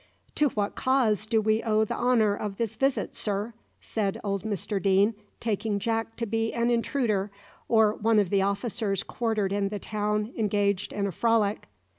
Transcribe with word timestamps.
"To 0.33 0.49
what 0.49 0.73
cause 0.73 1.27
do 1.27 1.39
we 1.41 1.61
owe 1.61 1.85
the 1.85 1.95
honour 1.95 2.33
of 2.33 2.57
this 2.57 2.75
visit, 2.75 3.13
sir?" 3.15 3.53
said 3.81 4.19
old 4.23 4.41
Mr 4.41 4.81
Deane, 4.81 5.13
taking 5.39 5.77
Jack 5.77 6.15
to 6.15 6.25
be 6.25 6.51
an 6.53 6.71
intruder, 6.71 7.29
or 7.67 7.93
one 7.93 8.17
of 8.17 8.31
the 8.31 8.41
officers 8.41 9.03
quartered 9.03 9.53
in 9.53 9.69
the 9.69 9.77
town 9.77 10.33
engaged 10.35 10.91
in 10.91 11.05
a 11.05 11.11
frolic. 11.11 11.67